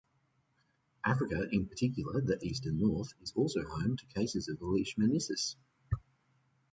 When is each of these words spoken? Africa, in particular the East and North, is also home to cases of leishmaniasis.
Africa, 1.05 1.47
in 1.51 1.67
particular 1.67 2.21
the 2.21 2.39
East 2.43 2.65
and 2.65 2.79
North, 2.79 3.13
is 3.21 3.33
also 3.35 3.61
home 3.63 3.95
to 3.97 4.05
cases 4.07 4.47
of 4.49 4.57
leishmaniasis. 4.57 5.57